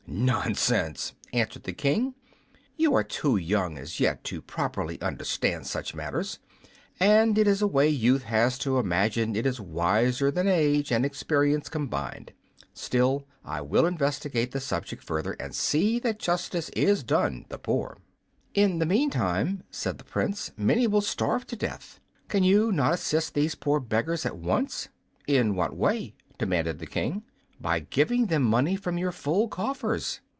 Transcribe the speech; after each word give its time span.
"Nonsense!" 0.13 1.13
answered 1.31 1.63
the 1.63 1.71
King; 1.71 2.15
"you 2.75 2.93
are 2.93 3.03
too 3.03 3.37
young 3.37 3.77
as 3.77 4.01
yet 4.01 4.25
to 4.25 4.41
properly 4.41 4.99
understand 5.01 5.65
such 5.65 5.95
matters. 5.95 6.37
And 6.99 7.37
it 7.37 7.47
is 7.47 7.61
a 7.61 7.65
way 7.67 7.87
youth 7.87 8.23
has 8.23 8.57
to 8.59 8.77
imagine 8.77 9.37
it 9.37 9.45
is 9.45 9.61
wiser 9.61 10.29
than 10.29 10.49
age 10.49 10.91
and 10.91 11.05
experience 11.05 11.69
combined. 11.69 12.33
Still, 12.73 13.25
I 13.45 13.61
will 13.61 13.85
investigate 13.85 14.51
the 14.51 14.59
subject 14.59 15.01
further, 15.01 15.31
and 15.39 15.55
see 15.55 15.97
that 15.99 16.19
justice 16.19 16.67
is 16.75 17.03
done 17.03 17.45
the 17.47 17.57
poor." 17.57 17.97
"In 18.53 18.79
the 18.79 18.85
meantime," 18.85 19.63
said 19.71 19.97
the 19.97 20.03
Prince, 20.03 20.51
"many 20.57 20.87
will 20.87 21.01
starve 21.01 21.47
to 21.47 21.55
death. 21.55 22.01
Can 22.27 22.43
you 22.43 22.73
not 22.73 22.93
assist 22.93 23.33
these 23.33 23.55
poor 23.55 23.79
beggars 23.79 24.25
at 24.25 24.35
once?" 24.37 24.89
"In 25.25 25.55
what 25.55 25.75
way?" 25.75 26.15
demanded 26.37 26.79
the 26.79 26.85
King. 26.85 27.23
"By 27.59 27.81
giving 27.81 28.25
them 28.25 28.41
money 28.41 28.75
from 28.75 28.97
your 28.97 29.11
full 29.11 29.47
coffers." 29.47 30.19